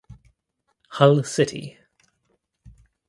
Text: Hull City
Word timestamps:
Hull 0.93 1.21
City 1.21 1.77